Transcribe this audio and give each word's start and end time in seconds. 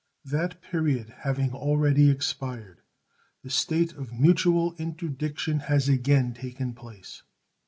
That 0.25 0.63
period 0.63 1.13
having 1.19 1.53
already 1.53 2.09
expired, 2.09 2.81
the 3.43 3.51
state 3.51 3.93
of 3.93 4.11
mutual 4.11 4.73
interdiction 4.79 5.59
has 5.59 5.87
again 5.87 6.33
taken 6.33 6.73
place. 6.73 7.21